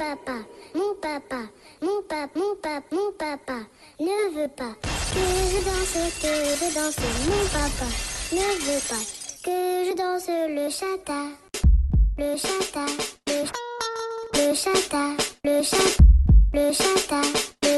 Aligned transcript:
papa, 0.00 0.32
mon 0.74 0.94
papa, 0.94 1.40
mon 1.82 2.02
papa, 2.08 2.30
mon 2.34 2.56
papa, 2.56 2.82
mon 2.90 3.12
papa 3.18 3.58
ne 4.00 4.32
veut 4.34 4.48
pas 4.48 4.74
que 5.12 5.20
je 5.50 5.60
danse, 5.62 5.92
que 6.22 6.32
je 6.58 6.68
danse. 6.74 6.96
Mon 7.28 7.44
papa 7.52 7.88
ne 8.32 8.46
veut 8.64 8.84
pas 8.88 9.04
que 9.44 9.56
je 9.84 9.92
danse 9.94 10.32
le 10.56 10.70
chata, 10.70 11.20
le 12.16 12.34
chata, 12.38 12.86
le, 13.28 13.44
le 14.38 14.54
chata, 14.54 15.04
le 15.44 15.62
chata, 15.62 16.00
le 16.54 16.72
chata, 16.72 17.20
le, 17.62 17.74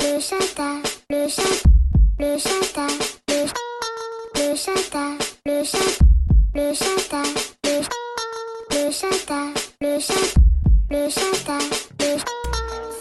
le 0.00 0.20
chata, 0.20 0.68
le 1.10 1.28
chata, 1.28 1.66
le 2.18 2.38
chata, 2.40 2.86
le, 3.28 3.46
le 4.34 4.56
chata, 4.56 5.06
le 5.46 5.64
chata, 5.64 5.94
le 6.56 6.74
chata, 6.74 7.22
le, 7.62 7.80
le 8.66 8.90
chata, 8.90 9.42
le 9.80 10.00
chata, 10.00 10.49
le 10.90 11.08
chata, 11.08 11.56
le, 12.00 12.16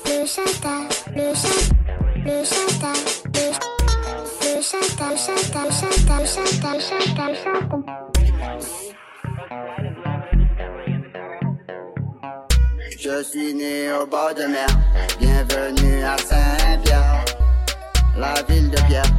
le 0.05 0.25
chata, 0.25 0.75
le 1.15 1.33
chata, 1.33 1.81
le 2.23 2.43
chata, 2.45 2.93
le, 3.33 3.45
le 4.45 4.61
chata, 4.61 5.07
chata, 5.17 5.61
chata, 5.71 6.17
chata, 6.23 6.71
chata, 6.79 7.33
chata. 7.41 7.77
Je 12.99 13.23
suis 13.23 13.53
né 13.55 13.91
au 13.91 14.05
bord 14.05 14.35
de 14.35 14.45
mer. 14.45 14.67
Bienvenue 15.19 16.03
à 16.03 16.17
Saint-Pierre, 16.17 17.25
la 18.15 18.35
ville 18.47 18.69
de 18.69 18.77
Pierre. 18.87 19.11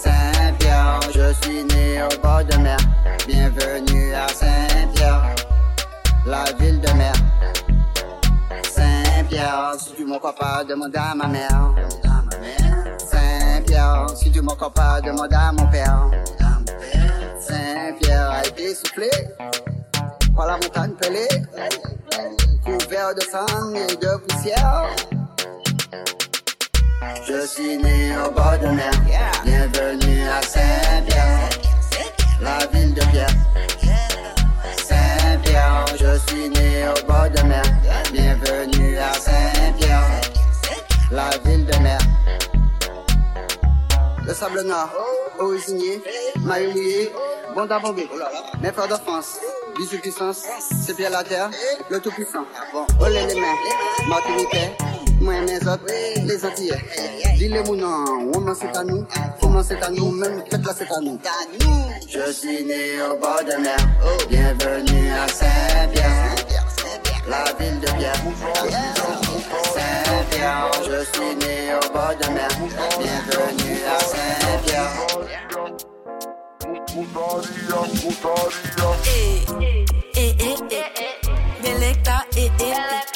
Saint-Pierre, 0.00 1.00
je 1.14 1.32
suis 1.42 1.64
né 1.64 2.02
au 2.02 2.20
bord 2.22 2.44
de 2.44 2.56
mer. 2.56 2.78
Bienvenue 3.26 4.14
à 4.14 4.28
Saint-Pierre, 4.28 5.34
la 6.26 6.44
ville 6.58 6.80
de 6.80 6.92
mer. 6.92 7.12
Si 9.78 9.92
tu 9.94 10.04
m'en 10.04 10.18
crois 10.18 10.34
pas, 10.34 10.64
demande 10.64 10.96
à 10.96 11.14
ma 11.14 11.28
mère. 11.28 11.72
Saint-Pierre, 12.98 14.06
si 14.16 14.28
tu 14.32 14.40
m'en 14.40 14.56
crois 14.56 14.72
pas, 14.72 15.00
demande 15.00 15.32
à 15.32 15.52
mon 15.52 15.66
père. 15.68 16.10
Saint-Pierre 17.38 18.30
a 18.30 18.44
été 18.44 18.74
soufflé 18.74 19.08
par 20.34 20.46
la 20.46 20.54
montagne 20.54 20.90
pelée, 21.00 21.28
couvert 22.64 23.14
de 23.14 23.20
sang 23.20 23.72
et 23.74 23.94
de 23.94 24.16
poussière. 24.26 24.86
Je 27.24 27.46
suis 27.46 27.76
né 27.78 28.16
au 28.18 28.32
bord 28.32 28.58
de 28.60 28.68
mer, 28.74 28.90
bienvenue 29.44 30.28
à 30.28 30.42
Saint-Pierre, 30.42 31.48
la 32.40 32.66
ville 32.66 32.94
de 32.94 33.04
Pierre. 33.12 33.34
Saint-Pierre, 34.76 35.84
je 36.00 36.18
suis 36.26 36.48
né 36.48 36.88
au 36.88 37.06
bord 37.06 37.30
de 37.30 37.42
mer, 37.46 37.62
bienvenue 38.12 38.98
à 38.98 39.12
Saint-Pierre, 39.12 39.57
la 41.10 41.30
ville 41.44 41.64
de 41.64 41.78
mer. 41.78 41.98
Le 44.26 44.34
sable 44.34 44.62
noir, 44.62 44.90
originier, 45.38 46.02
maillot 46.40 46.72
mouillé, 46.72 47.12
bon 47.54 47.64
d'abomber, 47.66 48.08
mes 48.62 48.72
frères 48.72 48.88
de 48.88 48.94
France, 48.94 49.38
bisous 49.76 49.98
puissance, 50.00 50.42
c'est 50.86 50.96
bien 50.96 51.08
la 51.08 51.24
terre, 51.24 51.50
le 51.88 51.98
tout 52.00 52.10
puissant. 52.10 52.44
Olé 53.00 53.26
les 53.26 53.40
mains, 53.40 53.56
Martiniquais, 54.06 54.76
moi 55.20 55.34
et 55.36 55.40
mes 55.40 55.66
autres, 55.66 55.86
les 56.26 56.44
Antillais. 56.44 56.76
Dis-les 57.38 57.62
mon 57.62 57.76
nom, 57.76 58.32
on 58.34 58.54
c'est 58.54 58.76
à 58.76 58.84
nous, 58.84 59.06
comment 59.40 59.62
c'est 59.62 59.82
à 59.82 59.88
nous, 59.90 60.10
même 60.10 60.42
faites 60.50 60.66
là 60.66 60.74
c'est 60.76 60.92
à 60.92 61.00
nous. 61.00 61.18
Je 62.06 62.32
suis 62.32 62.64
né 62.64 63.00
au 63.10 63.16
bord 63.16 63.40
de 63.44 63.62
mer, 63.62 63.78
bienvenue 64.28 65.10
à 65.12 65.26
Saint-Pierre, 65.28 66.34
la 67.28 67.44
ville 67.58 67.80
de 67.80 67.86
Pierre. 67.98 68.14
Saint-Pierre, 69.74 70.70
je 70.84 71.04
suis 71.12 71.36
né 71.36 71.74
au 71.74 71.92
bord 71.92 72.14
de 72.20 72.28
mer, 72.32 72.48
bienvenue 72.98 73.80
à 73.86 74.00
Saint-Pierre. 74.00 74.92
Eh, 80.16 80.16
eh, 80.16 80.36
eh, 80.40 80.56
eh. 80.70 81.62
Beleka, 81.62 82.24
eh, 82.36 82.50
eh, 82.60 82.72
eh. 82.72 83.07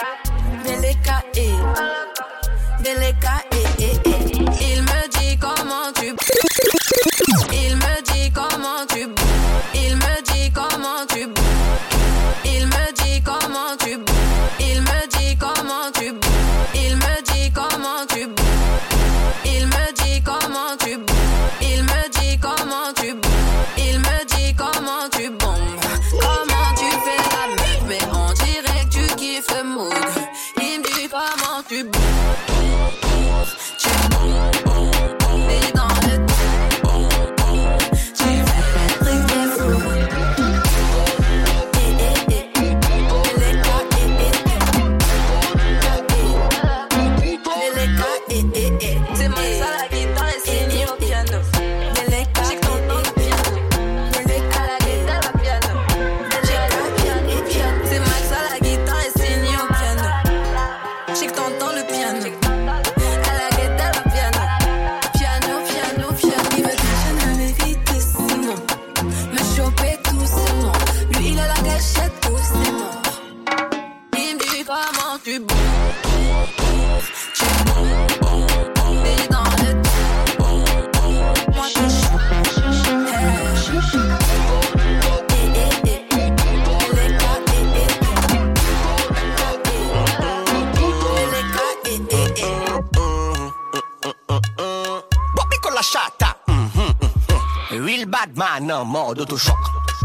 Real 97.73 98.05
bad 98.05 98.37
man 98.37 98.71
en 98.71 98.85
mode 98.85 99.21
autochoc. 99.21 99.57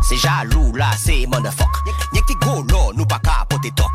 C'est 0.01 0.16
jaloux 0.16 0.73
là, 0.73 0.89
c'est 0.97 1.25
motherfuck. 1.28 1.67
Y'a 2.13 2.22
qui 2.22 2.33
go 2.35 2.63
là, 2.63 2.94
nous 2.95 3.05
pas 3.05 3.19
capoter 3.19 3.72
toc. 3.72 3.91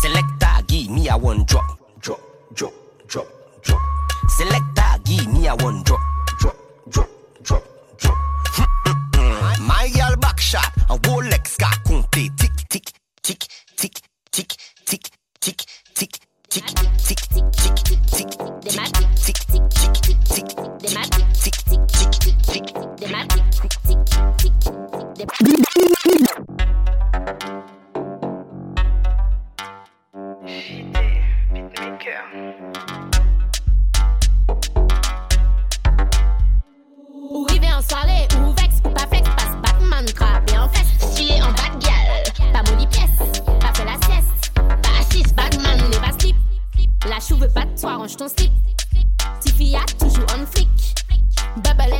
Selecta, 0.00 0.60
give 0.66 0.90
me 0.90 1.08
a 1.08 1.16
one 1.16 1.44
drop. 1.44 1.64
Drop, 2.02 2.18
drop, 2.56 2.72
drop, 3.08 3.26
drop. 3.64 3.78
Selecta, 4.36 4.98
give 5.04 5.28
me 5.28 5.46
a 5.46 5.54
one 5.54 5.84
drop. 5.84 6.00
Drop, 6.40 6.56
drop, 6.90 7.08
drop, 7.44 7.62
drop. 8.00 8.16
My 9.60 9.88
girl 9.90 10.16
back 10.16 10.40
shot, 10.40 10.60
un 10.90 10.98
Rolex 11.08 11.56
qu'a 11.56 11.70
compté. 11.86 12.28
Tic, 12.36 12.50
tic, 12.68 12.92
tic, 13.22 13.38
tic, 13.76 14.00
tic, 14.32 14.56
tic, 14.84 15.00
tic, 15.00 15.04
tic, 15.40 15.56
tic, 15.94 16.00
tic, 16.00 16.16
tic, 16.50 16.66
tic, 16.98 17.18
tic, 17.54 18.00
tic, 18.10 18.28
tic, 18.62 19.11
chou 47.22 47.36
veut 47.36 47.48
pas 47.48 47.64
de 47.64 47.80
toi, 47.80 47.96
range 47.96 48.16
ton 48.16 48.28
slip. 48.28 48.52
Tiffy 49.40 49.76
a 49.76 49.84
toujours 49.98 50.26
on 50.36 50.46
flick. 50.46 50.68
Bubble 51.56 51.91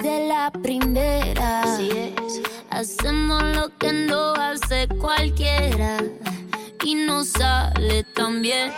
desde 0.00 0.28
la 0.28 0.50
primera. 0.50 1.62
Hacemos 2.70 3.42
lo 3.42 3.76
que 3.78 3.92
no 3.92 4.32
hace 4.34 4.88
cualquiera. 5.00 5.98
Y 6.84 6.94
no 6.94 7.24
sale 7.24 8.04
tan 8.14 8.40
bien. 8.42 8.72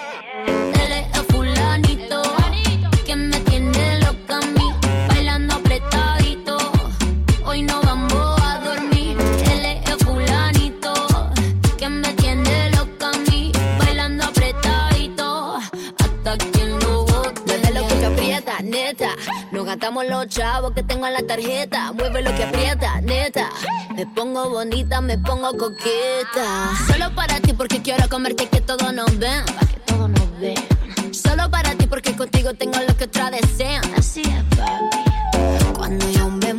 Es 0.75 1.19
el 1.19 1.25
fulanito 1.27 2.42
Nos 19.82 19.90
gastamos 19.90 20.06
los 20.06 20.29
chavos 20.29 20.73
que 20.75 20.84
tengo 20.84 21.08
en 21.08 21.12
la 21.12 21.23
tarjeta. 21.25 21.93
Mueve 21.93 22.23
lo 22.23 22.32
que 22.37 22.44
aprieta, 22.44 23.00
neta. 23.00 23.50
Me 23.96 24.06
pongo 24.06 24.49
bonita, 24.49 25.00
me 25.00 25.19
pongo 25.19 25.56
coqueta. 25.58 26.70
Solo 26.87 27.12
para 27.17 27.40
ti 27.40 27.52
porque 27.52 27.82
quiero 27.82 28.08
comerte 28.08 28.46
que 28.46 28.61
todos 28.61 28.93
nos 28.94 29.19
ven. 29.19 29.44
Pa' 29.44 29.67
que 29.67 29.81
todos 29.81 30.08
nos 30.08 30.38
vean. 30.38 31.12
Solo 31.12 31.50
para 31.50 31.75
ti 31.75 31.88
porque 31.88 32.14
contigo 32.14 32.55
tengo 32.55 32.79
lo 32.79 32.96
que 32.96 33.05
otras 33.06 33.32
desean. 33.32 33.82
Así 33.96 34.23
es, 34.23 34.56
papi. 34.56 35.73
Cuando 35.76 36.08
yo 36.11 36.31
me 36.31 36.55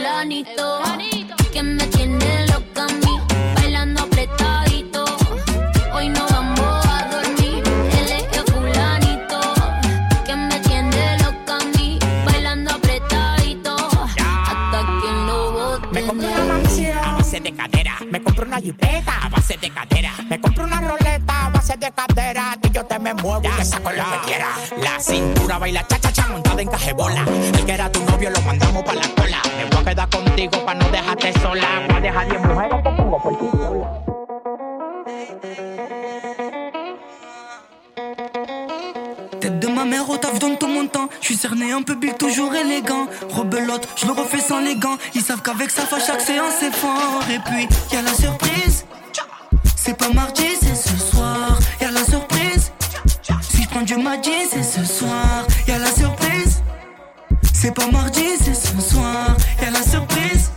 fulanito 0.00 0.80
que 1.52 1.62
me 1.62 1.86
tiene 1.88 2.46
loca 2.46 2.84
a 2.84 2.86
mí, 2.86 3.20
bailando 3.54 4.02
apretadito. 4.02 5.04
Hoy 5.92 6.08
no 6.08 6.26
vamos 6.26 6.86
a 6.86 7.08
dormir. 7.08 7.62
Él 7.98 8.12
es 8.12 8.38
el 8.38 8.44
fulanito 8.50 9.40
que 10.24 10.36
me 10.36 10.58
tiene 10.60 11.18
loca 11.18 11.58
a 11.60 11.64
mí, 11.76 11.98
bailando 12.24 12.70
apretadito. 12.72 13.76
Hasta 13.76 14.80
que 15.02 15.12
lo. 15.26 15.80
Me 15.92 16.06
compré 16.06 16.28
una 16.28 16.44
mansión 16.44 16.98
a 16.98 17.16
base 17.16 17.40
de 17.40 17.52
cadera. 17.54 17.96
Me 18.10 18.22
compré 18.22 18.46
una 18.46 18.60
jipeta 18.60 19.18
a 19.22 19.28
base 19.28 19.58
de 19.58 19.70
cadera. 19.70 20.12
Me 20.30 20.40
compré 20.40 20.64
una 20.64 20.80
roleta 20.80 21.46
a 21.46 21.50
base 21.50 21.76
de 21.76 21.92
cadera. 21.92 22.56
Que 22.62 22.70
yo 22.70 22.86
te 22.86 22.98
me 22.98 23.12
muevo 23.12 23.42
y 23.44 23.50
te 23.50 23.64
saco 23.66 23.90
lo 23.90 24.02
que 24.02 24.18
quiera. 24.24 24.48
La 24.80 24.98
cintura 24.98 25.58
baila 25.58 25.86
cha 25.86 25.98
cha 26.00 26.10
cha 26.10 26.26
montada 26.28 26.62
en 26.62 26.68
cajebola. 26.68 27.22
El 27.52 27.64
que 27.66 27.72
era 27.72 27.92
tu 27.92 28.02
novio 28.04 28.30
lo 28.30 28.40
mandamos 28.42 28.82
pa' 28.82 28.94
la 28.94 29.08
cola. 29.08 29.49
Contigo 30.40 30.64
pa' 30.64 30.74
no 30.74 30.88
dejarte 30.90 31.32
sola. 31.40 31.66
Voy 31.88 31.96
a 31.96 32.00
dejar 32.00 32.28
10 32.28 32.40
mujeres 32.40 32.82
te 32.82 32.90
pongo 32.90 33.22
por 33.22 33.38
ti 33.38 33.46
sola. 33.52 33.88
Tête 39.40 39.58
de 39.58 39.68
ma 39.68 39.84
mère 39.84 40.08
au 40.08 40.16
taf 40.16 40.38
donne 40.38 40.56
tout 40.56 40.66
mon 40.66 40.86
temps. 40.86 41.08
Je 41.20 41.26
suis 41.26 41.36
cerné 41.36 41.72
un 41.72 41.82
public 41.82 42.16
toujours 42.16 42.54
élégant. 42.54 43.06
Rebelote, 43.30 43.88
je 43.96 44.06
le 44.06 44.12
refais 44.12 44.40
sans 44.40 44.60
les 44.60 44.76
gants. 44.76 44.98
Ils 45.14 45.22
savent 45.22 45.42
qu'avec 45.42 45.70
ça, 45.70 45.82
à 45.82 46.00
chaque 46.00 46.20
séance 46.20 46.54
c'est 46.60 46.74
fort. 46.74 47.22
Et 47.30 47.38
puis, 47.38 47.68
y 47.92 47.96
a 47.96 48.02
la 48.02 48.14
surprise. 48.14 48.86
C'est 49.76 49.96
pas 49.96 50.10
mardi, 50.10 50.48
c'est 50.60 50.74
ce 50.74 50.96
soir. 50.96 51.58
Y 51.80 51.84
a 51.84 51.90
la 51.90 52.04
surprise. 52.04 52.72
Si 53.42 53.62
je 53.62 53.68
prends 53.68 53.82
du 53.82 53.96
mardi, 53.96 54.36
c'est 54.50 54.62
ce 54.62 54.84
soir. 54.84 55.46
Y 55.66 55.72
a 55.72 55.78
la 55.78 55.92
surprise. 55.92 56.49
C'est 57.62 57.74
pas 57.74 57.90
mardi, 57.92 58.24
c'est 58.42 58.54
ce 58.54 58.80
soir. 58.80 59.36
Y 59.60 59.66
a 59.66 59.70
la 59.70 59.82
surprise. 59.82 60.50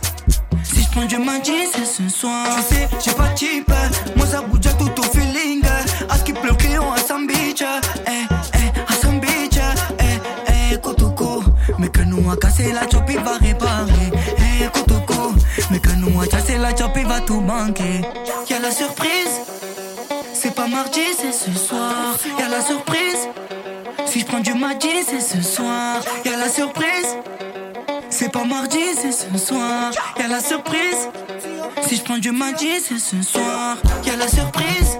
Si 0.62 0.84
je 0.84 0.90
prends 0.90 1.04
du 1.04 1.18
mardi, 1.18 1.52
c'est 1.70 1.84
ce 1.84 2.08
soir. 2.08 2.46
Tu 2.56 2.74
sais, 2.74 2.88
j'ai 3.04 3.12
pas 3.12 3.28
type. 3.28 3.70
Moi, 4.16 4.26
ça 4.26 4.40
bouge 4.40 4.60
tout 4.78 5.00
au 5.00 5.02
feeling. 5.02 5.60
À 6.08 6.16
ce 6.16 6.24
qui 6.24 6.32
pleut, 6.32 6.54
client 6.54 6.90
à 6.94 6.96
Sam 6.96 7.26
Beach. 7.26 7.62
Eh, 7.62 8.10
eh, 8.54 9.06
à 9.06 9.10
Beach. 9.20 9.60
Eh, 10.00 10.72
eh, 10.72 10.80
Kotoko. 10.80 11.42
Mais 11.78 11.88
que 11.88 12.00
nous 12.00 12.30
a 12.30 12.38
cassé 12.38 12.72
la 12.72 12.88
chop, 12.88 13.04
il 13.10 13.18
va 13.18 13.36
réparer. 13.36 14.10
Eh, 14.38 14.66
Kotoko. 14.72 15.34
Mais 15.70 15.80
que 15.80 15.90
nous 15.90 16.22
a 16.22 16.26
cassé 16.26 16.56
la 16.56 16.74
chop, 16.74 16.92
il 16.96 17.06
va 17.06 17.20
tout 17.20 17.42
manquer. 17.42 18.00
Y'a 18.48 18.60
la 18.60 18.70
surprise. 18.70 19.03
C'est 24.70 25.20
ce 25.20 25.42
soir. 25.42 26.00
Y'a 26.24 26.38
la 26.38 26.48
surprise. 26.48 27.18
C'est 28.08 28.32
pas 28.32 28.44
mardi, 28.44 28.78
c'est 28.96 29.12
ce 29.12 29.36
soir. 29.36 29.92
Y'a 30.18 30.26
la 30.26 30.40
surprise. 30.40 31.10
Si 31.86 31.96
je 31.96 32.02
prends 32.02 32.16
du 32.16 32.30
mardi, 32.30 32.80
c'est 32.80 32.98
ce 32.98 33.20
soir. 33.22 33.76
Y'a 34.06 34.16
la 34.16 34.26
surprise. 34.26 34.98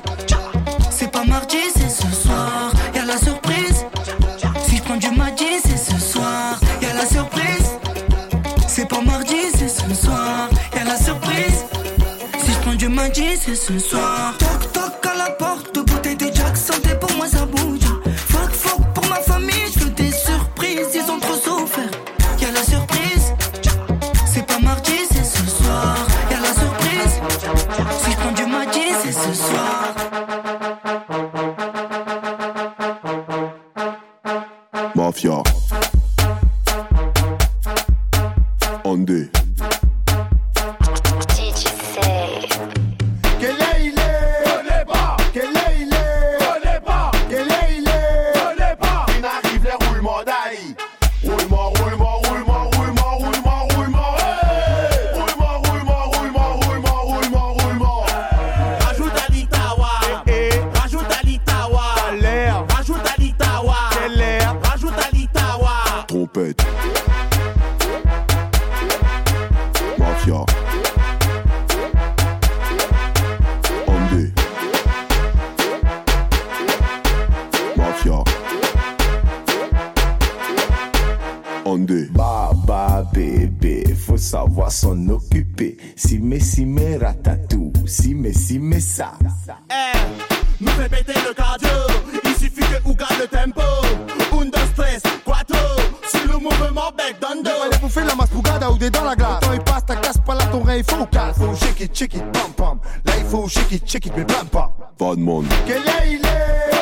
C'est 0.91 1.11
pas 1.11 1.25
mardi, 1.25 1.57
c'est 1.75 1.89
ce 1.89 2.15
soir. 2.15 2.73
Y'a 2.95 3.07
la 3.07 3.17
surprise. 3.17 3.87
Si 4.69 4.77
je 4.77 4.83
prends 4.83 4.97
du 4.97 5.11
mardi, 5.13 5.47
c'est 5.65 5.79
ce 5.79 5.99
soir. 5.99 6.61
Y'a 6.83 6.93
la 6.93 7.07
surprise. 7.07 7.71
C'est 8.69 8.87
pas 8.87 9.01
mardi, 9.01 9.51
c'est 9.57 9.69
ce 9.69 9.95
soir. 9.95 10.51
Y'a 10.77 10.85
la 10.85 10.97
surprise. 10.99 11.65
Si 12.45 12.53
je 12.53 12.59
prends 12.59 12.75
du 12.75 12.89
mardi, 12.89 13.39
c'est 13.43 13.55
ce 13.55 13.79
soir. 13.79 14.37
Toc 14.39 14.73
toc 14.73 15.07
à 15.11 15.17
la 15.17 15.31
porte, 15.31 15.64
Andé. 81.65 82.09
Baba 82.13 83.05
bébé, 83.13 83.85
faut 83.95 84.17
savoir 84.17 84.71
s'en 84.71 85.09
occuper. 85.09 85.77
Si 85.97 86.19
mais 86.19 86.41
si 86.41 86.65
mais 86.67 86.97
ratatou, 86.97 87.73
si 87.87 88.15
mais 88.15 88.33
si 88.33 88.59
mais 88.59 88.81
ça. 88.81 89.13
Eh, 89.71 89.99
nous 90.61 90.71
fait 90.71 90.89
péter 90.89 91.19
le 91.27 91.35
cardio. 91.35 91.69
Il 92.25 92.31
suffit 92.35 92.61
que 92.61 92.89
ou 92.89 92.95
garde 92.95 93.19
le 93.21 93.27
tempo. 93.27 93.63
Un, 94.33 94.45
deux, 94.47 94.67
stress, 94.73 95.03
quattro. 95.25 95.57
Sur 96.11 96.33
le 96.33 96.39
mouvement 96.39 96.91
bec 96.97 97.17
d'ando. 97.21 97.51
Allez 97.65 97.79
bouffer 97.79 98.05
la 98.05 98.15
maspougada 98.15 98.71
ou 98.71 98.77
des 98.77 98.91
dans 98.91 99.05
la 99.05 99.17
glace. 99.17 99.41
Le 99.41 99.47
temps 99.47 99.53
il 99.55 99.61
passe, 99.61 99.87
ta 99.87 99.97
casse 99.97 100.19
pas 100.19 100.35
là, 100.35 100.45
ton 100.47 100.63
rein 100.63 100.77
il 100.77 100.85
faut 100.85 101.07
calme. 101.07 101.35
Faut 101.35 101.55
shake 101.55 101.81
it, 101.81 101.97
shake 101.97 102.15
it, 102.15 102.25
pam 102.33 102.53
pam. 102.57 102.79
Là 103.07 103.13
il 103.19 103.25
faut 103.25 103.49
shake 103.49 103.73
it, 103.73 103.89
shake 103.89 104.07
it, 104.07 104.13
mais 104.17 104.25
pam 104.25 104.47
pam. 104.49 104.69
Pas 104.99 105.17
de 105.17 105.21
monde. 105.21 105.47
Quel 105.67 105.79
est 105.79 106.13
il 106.13 106.25
est? 106.27 106.74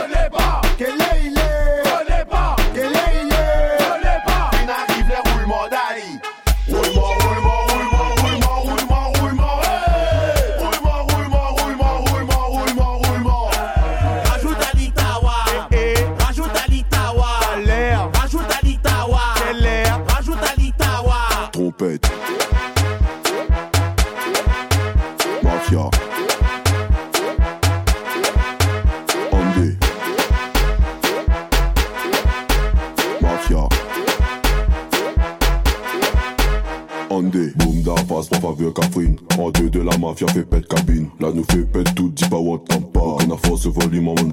Andé. 37.22 37.52
Boom 37.56 37.82
da 37.82 37.94
passe 38.08 38.28
pour 38.28 38.56
faveur 38.56 38.74
caféine. 38.74 39.16
En 39.38 39.50
deux 39.50 39.70
de 39.70 39.80
la 39.80 39.96
mafia 39.98 40.26
fait 40.28 40.42
pète 40.42 40.66
cabine. 40.66 41.08
Là 41.20 41.28
nous 41.34 41.44
fait 41.44 41.64
pète 41.64 41.94
tout, 41.94 42.10
dis 42.10 42.28
pas 42.28 42.36
what 42.36 42.58
t'en 42.68 42.80
pas. 42.80 43.00
Aucune 43.00 43.36
force 43.38 43.66
volume 43.66 44.08
en 44.08 44.14
monde. 44.14 44.32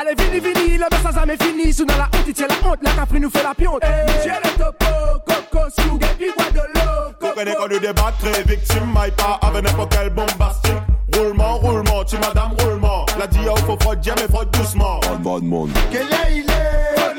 Allez, 0.00 0.14
vini, 0.18 0.40
vini, 0.40 0.78
le 0.78 0.84
message 0.90 1.14
jamais 1.14 1.36
fini. 1.36 1.72
Sous 1.72 1.84
dans 1.84 1.96
la 1.96 2.04
honte, 2.04 2.24
il 2.26 2.34
tient 2.34 2.46
la 2.48 2.68
honte, 2.68 2.78
la 2.82 2.90
capri 2.92 3.20
nous 3.20 3.30
fait 3.30 3.42
la 3.42 3.54
pionte. 3.54 3.82
J'ai 4.22 4.30
le 4.30 4.50
topo, 4.58 4.86
coco, 5.26 5.64
sous, 5.78 5.96
et 5.96 6.14
puis 6.18 6.26
bois 6.36 6.50
de 6.50 6.58
l'eau. 6.74 7.12
Vous 7.20 7.28
connaissez 7.34 7.56
qu'on 7.56 7.68
nous 7.68 7.78
débat 7.78 8.12
très 8.18 8.42
victime, 8.42 8.92
maille 8.92 9.12
pas 9.12 9.38
avec 9.42 9.64
n'importe 9.64 9.94
quel 9.94 10.10
bombastique. 10.10 10.72
Roulement, 11.16 11.58
roulement, 11.58 12.04
tu 12.04 12.16
madame 12.16 12.52
roulement. 12.58 13.06
La 13.18 13.26
dia 13.26 13.54
faut 13.66 13.76
froid, 13.78 13.94
mais 13.94 14.28
froid 14.28 14.44
doucement. 14.46 15.00
Quel 15.92 16.02
est 16.02 16.36
il 16.36 16.50
est? 16.50 17.11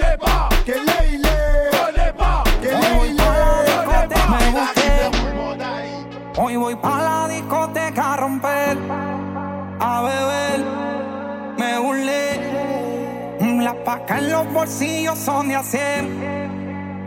Hoy 6.53 6.57
voy 6.57 6.75
pa' 6.75 7.01
la 7.01 7.27
discoteca 7.33 8.13
a 8.13 8.15
romper, 8.15 8.77
a 9.79 10.01
beber, 10.03 10.63
me 11.57 11.79
burlé. 11.79 12.39
Las 13.63 13.73
pacas 13.77 14.19
en 14.19 14.31
los 14.31 14.53
bolsillos 14.53 15.17
son 15.17 15.47
de 15.47 15.55
hacer, 15.55 16.05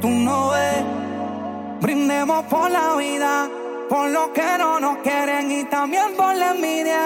tú 0.00 0.08
no 0.08 0.50
ves. 0.50 0.84
Brindemos 1.80 2.44
por 2.46 2.68
la 2.68 2.96
vida, 2.96 3.48
por 3.88 4.10
lo 4.10 4.32
que 4.32 4.58
no 4.58 4.80
nos 4.80 4.98
quieren 4.98 5.48
y 5.52 5.62
también 5.66 6.16
por 6.16 6.34
la 6.34 6.50
envidia. 6.50 7.04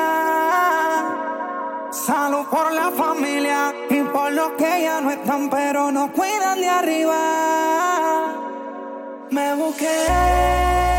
Salud 1.90 2.46
por 2.50 2.72
la 2.72 2.90
familia 2.90 3.74
y 3.90 4.00
por 4.04 4.32
los 4.32 4.52
que 4.52 4.80
ya 4.84 5.02
no 5.02 5.10
están, 5.10 5.50
pero 5.50 5.92
nos 5.92 6.10
cuidan 6.12 6.58
de 6.58 6.68
arriba. 6.70 7.18
Me 9.30 9.54
busqué. 9.56 10.89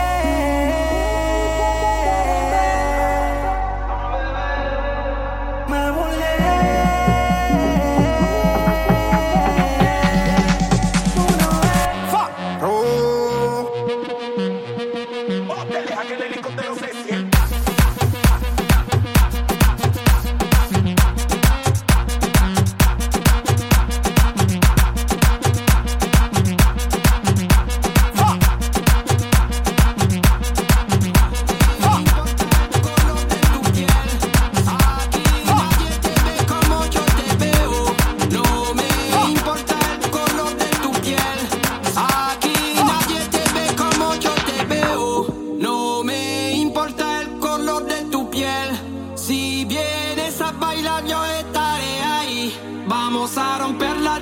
Vamos 53.13 53.37
a 53.37 53.57
romper 53.57 53.97
la 53.97 54.21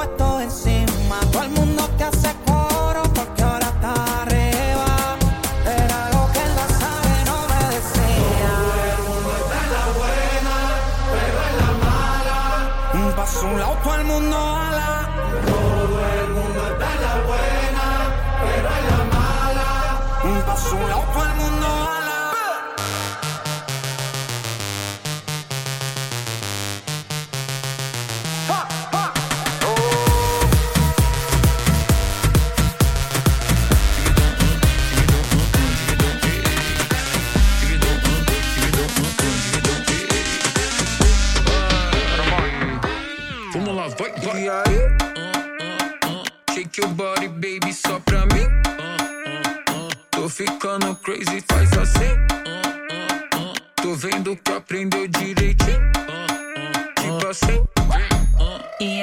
puesto 0.00 0.40
encima. 0.40 0.79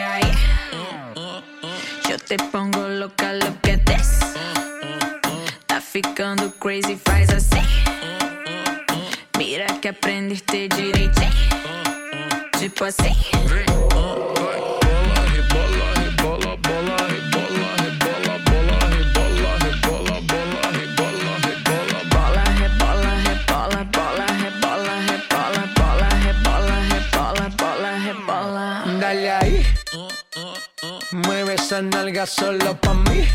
hay. 0.08 0.22
Yo 2.10 2.18
te 2.18 2.38
pongo 2.38 2.88
loca 2.88 3.34
look 3.34 3.68
at 3.70 3.84
this, 3.86 4.20
Tá 5.66 5.82
ficando 5.82 6.52
crazy, 6.60 6.98
faz 7.06 7.30
assim. 7.30 7.62
Mira 9.38 9.66
que 9.82 9.90
aprendiste 9.90 10.68
direitinho, 10.70 11.32
Tipo 12.58 12.86
assim. 12.86 13.16
esa 31.78 31.82
nalga 31.82 32.26
solo 32.26 32.76
pa' 32.80 32.94
mí. 32.94 33.28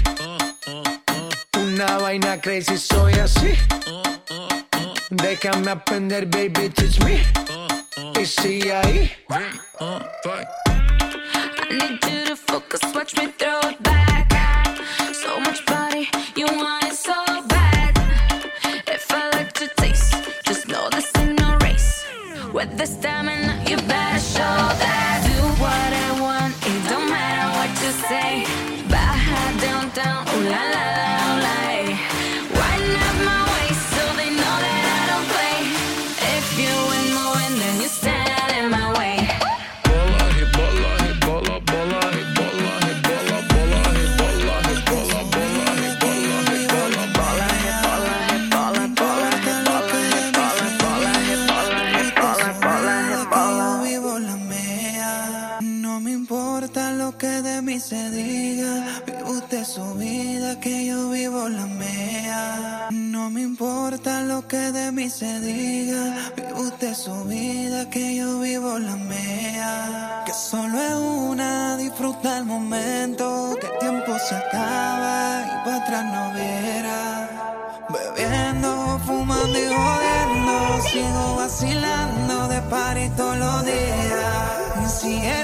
Una 1.58 1.98
vaina 1.98 2.40
crazy, 2.40 2.76
soy 2.76 3.12
así. 3.14 3.54
Déjame 5.10 5.70
aprender, 5.70 6.26
baby, 6.26 6.68
teach 6.70 6.98
me. 7.04 7.22
Y 8.20 8.26
sigue 8.26 8.74
ahí. 8.74 9.12
I 9.30 9.48
need 11.70 12.04
you 12.04 12.24
to 12.26 12.36
focus, 12.36 12.80
watch 12.94 13.14
me 13.16 13.28
throw 13.38 13.71
down. 29.94 30.31
su 67.04 67.24
vida, 67.24 67.90
que 67.90 68.14
yo 68.14 68.38
vivo 68.38 68.78
la 68.78 68.94
mía. 68.94 70.22
Que 70.24 70.32
solo 70.32 70.78
es 70.80 70.94
una, 70.94 71.76
disfruta 71.76 72.38
el 72.38 72.44
momento, 72.44 73.56
que 73.60 73.66
el 73.66 73.78
tiempo 73.80 74.12
se 74.28 74.36
acaba 74.36 75.42
y 75.46 75.64
para 75.64 75.76
atrás 75.78 76.04
no 76.14 76.22
viera. 76.38 77.28
Bebiendo, 77.94 79.00
fumando 79.04 79.58
y 79.58 79.66
jodiendo, 79.76 80.82
sigo 80.92 81.36
vacilando 81.36 82.48
de 82.48 82.60
party 82.70 83.08
todos 83.16 83.36
los 83.36 83.64
días. 83.64 85.41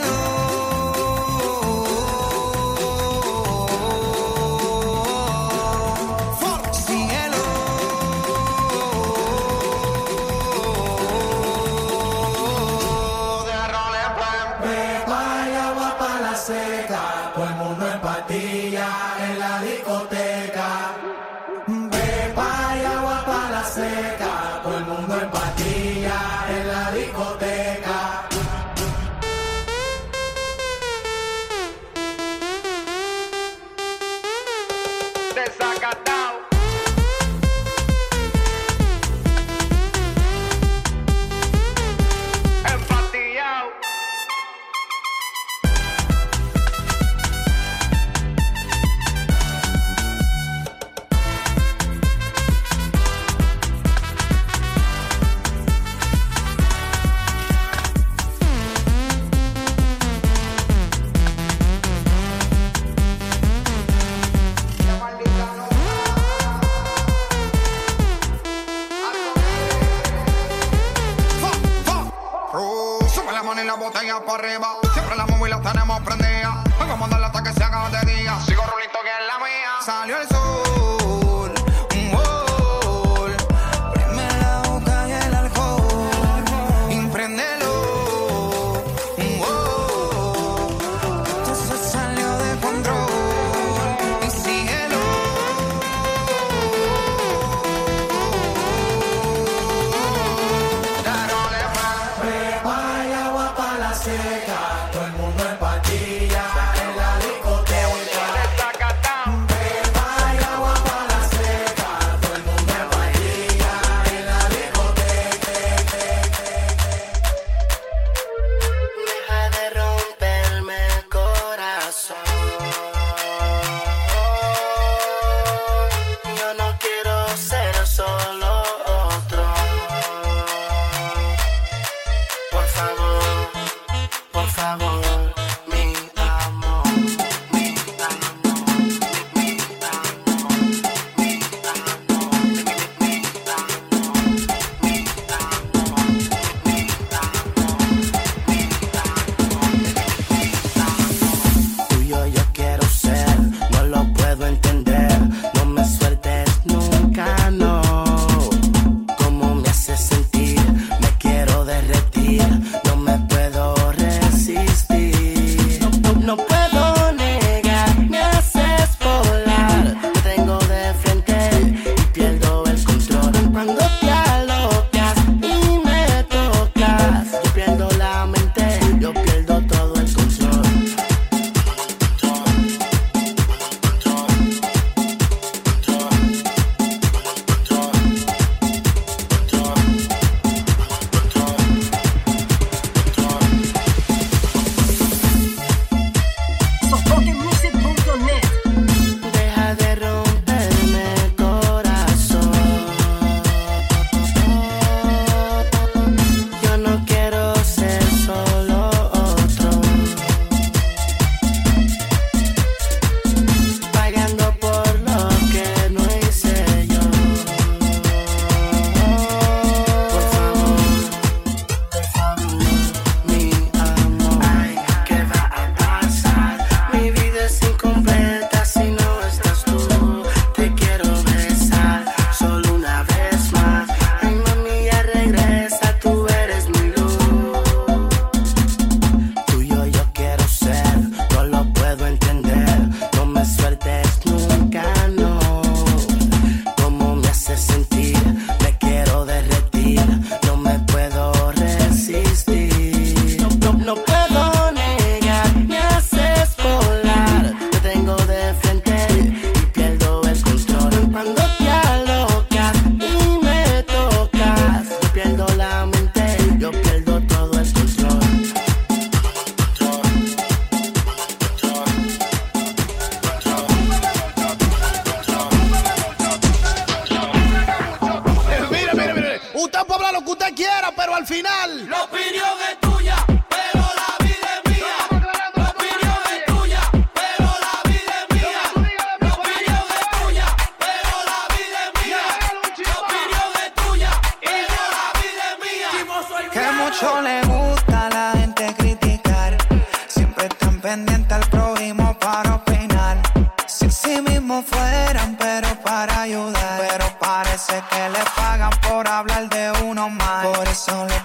Mucho 296.88 297.20
le 297.20 297.42
gusta 297.42 298.07
a 298.07 298.09
la 298.09 298.33
gente 298.33 298.74
criticar. 298.79 299.59
Siempre 300.07 300.46
están 300.46 300.81
pendientes 300.81 301.31
al 301.31 301.46
prójimo 301.51 302.18
para 302.18 302.55
opinar. 302.55 303.18
Si 303.66 303.85
en 303.85 303.92
sí 303.92 304.22
mismos 304.22 304.64
fueran, 304.64 305.37
pero 305.37 305.68
para 305.85 306.22
ayudar. 306.22 306.81
Pero 306.88 307.05
parece 307.18 307.74
que 307.90 308.09
le 308.09 308.20
pagan 308.35 308.70
por 308.88 309.07
hablar 309.07 309.51
de 309.51 309.70
uno 309.85 310.09
más. 310.09 310.46
Por 310.46 310.66
eso 310.66 311.07
les 311.09 311.22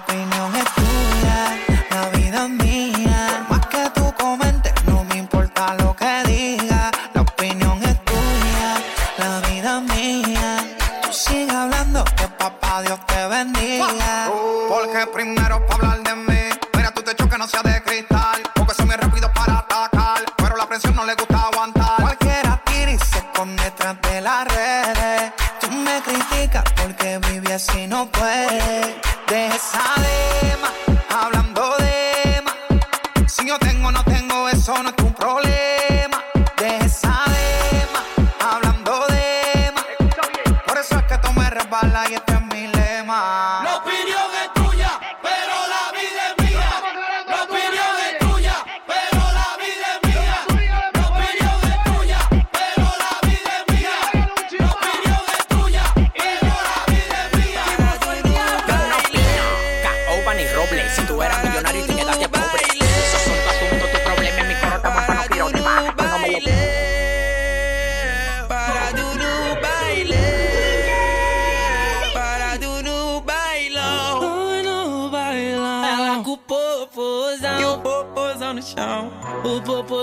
ஆமா 43.15 43.62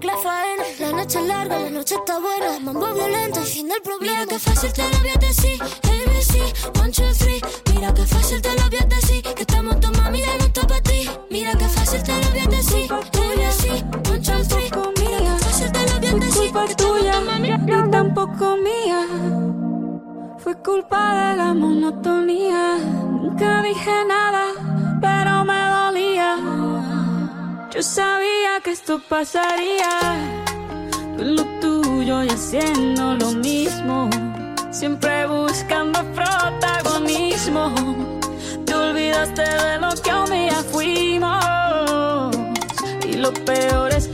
la 0.00 0.16
faena. 0.16 0.62
Eh. 0.62 0.76
La 0.80 0.92
noche 0.92 1.18
es 1.18 1.26
larga, 1.26 1.58
la 1.58 1.70
noche 1.70 1.94
está 1.94 2.18
buena. 2.18 2.58
Mambo 2.60 2.94
violento, 2.94 3.40
el 3.40 3.46
fin 3.46 3.68
del 3.68 3.82
problema. 3.82 4.20
Mira 4.20 4.26
que 4.26 4.38
fácil 4.38 4.72
te 4.72 4.82
lo 4.82 4.98
voy 4.98 5.08
a 5.10 5.18
decir. 5.18 5.62
ABC, 5.62 6.80
one, 6.80 6.92
two, 6.92 7.12
three. 7.18 7.40
Mira 7.74 7.92
que 7.92 8.06
fácil 8.06 8.40
te 8.40 8.54
lo 8.54 8.70
voy 8.70 8.78
a 8.78 8.86
decir. 8.86 9.22
Que 9.22 9.42
estamos 9.42 9.80
tu 9.80 9.90
mami 9.92 10.20
y 10.20 10.22
no 10.22 10.44
está 10.46 10.66
para 10.66 10.80
ti. 10.80 11.10
Mira 11.30 11.52
que 11.52 11.68
fácil 11.68 12.02
te 12.02 12.12
lo 12.12 12.30
voy 12.30 12.40
a 12.40 12.46
decir. 12.46 12.92
ABC, 12.92 14.08
one, 14.08 14.20
two, 14.20 14.44
three. 14.48 14.70
Mira 14.98 15.18
que 15.18 15.44
fácil 15.44 15.72
te 15.72 15.86
lo 15.86 15.98
voy 16.00 16.06
a 16.06 16.24
decir. 16.24 16.32
Fue 16.32 16.50
culpa 16.50 16.76
tuya, 16.76 17.20
ni 17.38 17.90
tampoco 17.90 18.56
mía. 18.56 19.06
Fue 20.38 20.54
culpa 20.62 21.30
de 21.30 21.36
la 21.36 21.54
monotonía. 21.54 22.78
Nunca 22.78 23.62
dije 23.62 24.04
nada 24.06 24.51
Yo 27.82 27.88
sabía 27.88 28.60
que 28.62 28.70
esto 28.70 29.00
pasaría. 29.08 29.90
Tú 31.16 31.24
lo 31.24 31.44
tuyo 31.58 32.22
y 32.22 32.28
haciendo 32.28 33.14
lo 33.14 33.32
mismo. 33.32 34.08
Siempre 34.70 35.26
buscando 35.26 35.98
protagonismo. 36.14 37.74
Te 38.64 38.72
olvidaste 38.72 39.42
de 39.42 39.78
lo 39.80 39.90
que 40.00 40.14
un 40.14 40.30
día 40.30 40.62
fuimos. 40.70 42.36
Y 43.04 43.14
lo 43.14 43.34
peor 43.34 43.90
es 43.90 44.06
que 44.06 44.11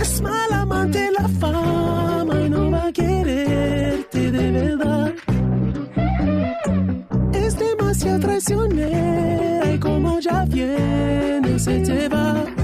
Es 0.00 0.20
mal 0.22 0.52
amante 0.52 1.10
la 1.18 1.28
fama 1.28 2.40
y 2.42 2.48
no 2.48 2.70
va 2.70 2.86
a 2.86 2.92
quererte 2.92 4.30
de 4.30 4.50
verdad. 4.50 5.12
Es 7.32 7.58
demasiado 7.58 8.20
traicionera 8.20 9.72
y 9.74 9.78
como 9.78 10.20
ya 10.20 10.44
viene 10.44 11.58
se 11.58 11.80
te 11.80 12.08
va. 12.08 12.55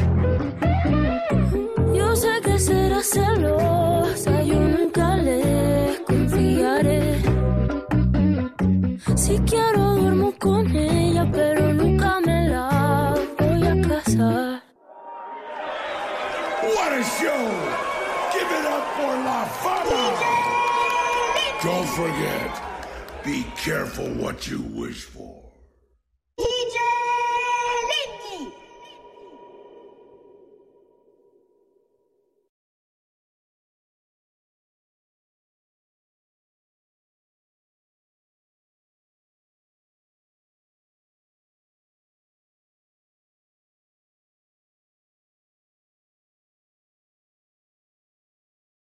For 23.93 24.09
what 24.09 24.49
you 24.49 24.63
wish 24.63 25.03
for. 25.05 25.42